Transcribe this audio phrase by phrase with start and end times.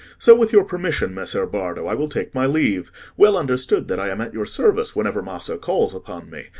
[0.17, 4.19] So with your permission, Messer Bardo, I will take my leave—well understood that I am
[4.19, 6.45] at your service whenever Maso calls upon me.